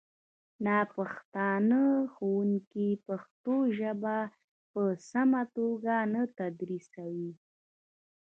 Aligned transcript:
ناپښتانه 0.65 1.81
ښوونکي 2.13 2.87
پښتو 3.07 3.55
ژبه 3.77 4.17
په 4.71 4.81
سمه 5.09 5.41
توګه 5.57 5.95
نه 6.13 6.23
تدریسوي 6.37 7.31